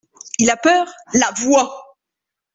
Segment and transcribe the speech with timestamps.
[0.39, 0.91] Il a peur?
[1.13, 1.69] LA VOIX.